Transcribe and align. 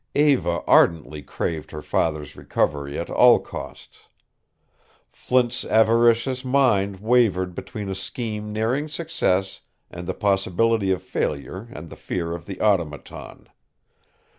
Eva 0.15 0.63
ardently 0.65 1.21
craved 1.21 1.69
her 1.69 1.83
father's 1.83 2.35
recovery 2.35 2.97
at 2.97 3.07
all 3.07 3.37
costs. 3.37 4.07
Flint's 5.11 5.63
avaricious 5.63 6.43
mind 6.43 6.99
wavered 6.99 7.53
between 7.53 7.87
a 7.87 7.93
scheme 7.93 8.51
nearing 8.51 8.87
success 8.87 9.61
and 9.91 10.07
the 10.07 10.15
possibility 10.15 10.89
of 10.91 11.03
failure 11.03 11.67
and 11.71 11.91
the 11.91 11.95
fear 11.95 12.33
of 12.33 12.47
the 12.47 12.59
Automaton. 12.59 13.47